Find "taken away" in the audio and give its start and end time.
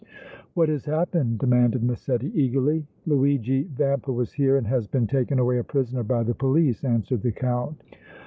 5.05-5.59